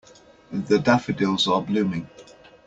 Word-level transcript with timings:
The 0.51 0.79
daffodils 0.79 1.47
are 1.47 1.61
blooming. 1.61 2.09